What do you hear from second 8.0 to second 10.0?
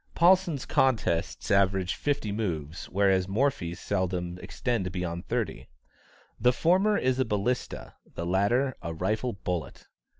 the latter, a rifle bullet.